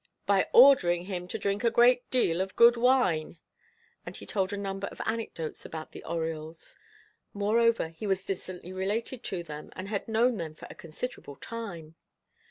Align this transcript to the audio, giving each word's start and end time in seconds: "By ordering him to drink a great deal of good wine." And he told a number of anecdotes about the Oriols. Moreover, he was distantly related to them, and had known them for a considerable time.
"By 0.25 0.49
ordering 0.51 1.05
him 1.05 1.27
to 1.27 1.37
drink 1.37 1.63
a 1.63 1.69
great 1.69 2.09
deal 2.09 2.41
of 2.41 2.55
good 2.55 2.75
wine." 2.75 3.37
And 4.03 4.17
he 4.17 4.25
told 4.25 4.51
a 4.51 4.57
number 4.57 4.87
of 4.87 4.99
anecdotes 5.05 5.63
about 5.63 5.91
the 5.91 6.03
Oriols. 6.07 6.75
Moreover, 7.35 7.89
he 7.89 8.07
was 8.07 8.25
distantly 8.25 8.73
related 8.73 9.21
to 9.25 9.43
them, 9.43 9.71
and 9.75 9.89
had 9.89 10.07
known 10.07 10.37
them 10.37 10.55
for 10.55 10.65
a 10.71 10.73
considerable 10.73 11.35
time. 11.35 11.93